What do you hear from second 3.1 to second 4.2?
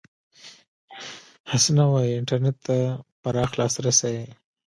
پراخ لاسرسي